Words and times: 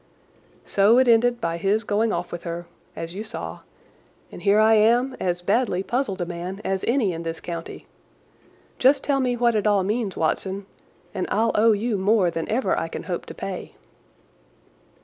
So 0.65 0.97
it 0.97 1.07
ended 1.07 1.39
by 1.39 1.57
his 1.57 1.83
going 1.83 2.11
off 2.11 2.31
with 2.31 2.41
her, 2.41 2.65
as 2.95 3.13
you 3.13 3.23
saw, 3.23 3.59
and 4.31 4.41
here 4.41 4.57
am 4.57 5.13
I 5.21 5.23
as 5.23 5.43
badly 5.43 5.83
puzzled 5.83 6.21
a 6.21 6.25
man 6.25 6.59
as 6.65 6.83
any 6.87 7.13
in 7.13 7.21
this 7.21 7.39
county. 7.39 7.85
Just 8.79 9.03
tell 9.03 9.19
me 9.19 9.37
what 9.37 9.53
it 9.53 9.67
all 9.67 9.83
means, 9.83 10.17
Watson, 10.17 10.65
and 11.13 11.27
I'll 11.29 11.51
owe 11.53 11.73
you 11.73 11.99
more 11.99 12.31
than 12.31 12.49
ever 12.49 12.75
I 12.75 12.87
can 12.87 13.03
hope 13.03 13.27
to 13.27 13.35
pay." 13.35 13.75